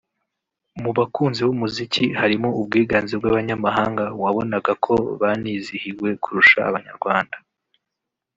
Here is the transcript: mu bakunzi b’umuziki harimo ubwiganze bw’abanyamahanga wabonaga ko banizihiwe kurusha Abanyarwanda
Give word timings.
mu 0.81 0.91
bakunzi 0.97 1.39
b’umuziki 1.45 2.05
harimo 2.21 2.49
ubwiganze 2.59 3.13
bw’abanyamahanga 3.19 4.03
wabonaga 4.21 4.71
ko 4.85 4.93
banizihiwe 5.21 6.09
kurusha 6.23 6.59
Abanyarwanda 6.69 7.37